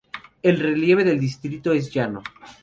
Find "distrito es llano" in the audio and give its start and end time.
1.19-2.23